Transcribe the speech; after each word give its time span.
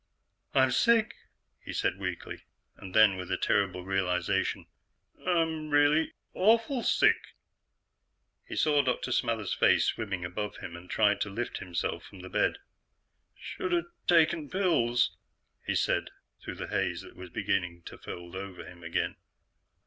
"I'm 0.55 0.71
sick," 0.71 1.13
he 1.63 1.71
said 1.73 1.99
weakly. 1.99 2.45
Then, 2.81 3.17
with 3.17 3.31
a 3.31 3.37
terrible 3.37 3.85
realization, 3.85 4.65
"I'm 5.27 5.69
really 5.69 6.13
awful 6.33 6.81
sick!" 6.81 7.35
He 8.43 8.55
saw 8.55 8.81
Dr. 8.81 9.11
Smathers' 9.11 9.53
face 9.53 9.85
swimming 9.85 10.25
above 10.25 10.57
him 10.57 10.75
and 10.75 10.89
tried 10.89 11.21
to 11.21 11.29
lift 11.29 11.59
himself 11.59 12.03
from 12.03 12.21
the 12.21 12.29
bed. 12.29 12.57
"Shoulda 13.35 13.83
taken 14.07 14.49
pills," 14.49 15.15
he 15.67 15.75
said 15.75 16.09
through 16.41 16.55
the 16.55 16.69
haze 16.69 17.01
that 17.01 17.15
was 17.15 17.29
beginning 17.29 17.83
to 17.83 17.99
fold 17.99 18.35
over 18.35 18.65
him 18.65 18.81
again. 18.83 19.17